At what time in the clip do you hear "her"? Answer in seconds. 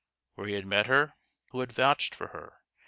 0.87-1.13, 2.29-2.55